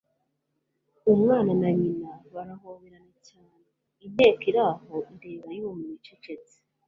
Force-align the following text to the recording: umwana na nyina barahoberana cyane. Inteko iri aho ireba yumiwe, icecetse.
umwana 1.13 1.51
na 1.61 1.69
nyina 1.79 2.09
barahoberana 2.33 3.15
cyane. 3.29 3.57
Inteko 4.05 4.41
iri 4.49 4.59
aho 4.69 4.95
ireba 5.19 5.49
yumiwe, 5.59 5.93
icecetse. 5.99 6.55